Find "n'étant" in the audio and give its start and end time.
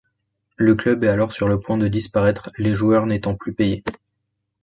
3.05-3.35